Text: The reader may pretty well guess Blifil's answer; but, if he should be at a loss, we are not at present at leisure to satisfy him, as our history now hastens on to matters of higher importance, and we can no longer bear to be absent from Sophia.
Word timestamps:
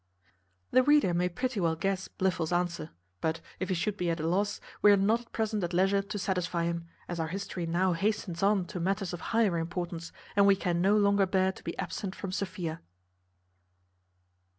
The 0.71 0.81
reader 0.81 1.13
may 1.13 1.29
pretty 1.29 1.59
well 1.59 1.75
guess 1.75 2.07
Blifil's 2.07 2.51
answer; 2.51 2.89
but, 3.21 3.39
if 3.59 3.69
he 3.69 3.75
should 3.75 3.97
be 3.97 4.09
at 4.09 4.19
a 4.19 4.25
loss, 4.27 4.59
we 4.81 4.91
are 4.91 4.97
not 4.97 5.21
at 5.21 5.31
present 5.31 5.63
at 5.63 5.73
leisure 5.73 6.01
to 6.01 6.17
satisfy 6.17 6.63
him, 6.63 6.87
as 7.07 7.19
our 7.19 7.27
history 7.27 7.67
now 7.67 7.93
hastens 7.93 8.41
on 8.41 8.65
to 8.65 8.79
matters 8.79 9.13
of 9.13 9.21
higher 9.29 9.59
importance, 9.59 10.11
and 10.35 10.47
we 10.47 10.55
can 10.55 10.81
no 10.81 10.97
longer 10.97 11.27
bear 11.27 11.51
to 11.51 11.63
be 11.63 11.77
absent 11.77 12.15
from 12.15 12.31
Sophia. 12.31 12.81